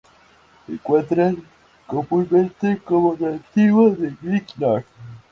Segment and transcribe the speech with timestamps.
[0.65, 1.43] Se encuentran
[1.85, 4.83] comúnmente como reactivo de Grignard.